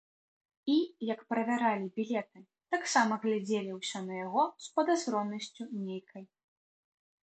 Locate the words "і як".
0.75-1.19